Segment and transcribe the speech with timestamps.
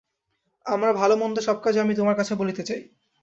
[0.65, 2.81] আমার ভালোমন্দ সব আজ আমি তোমার কাছে বলিতে চাই।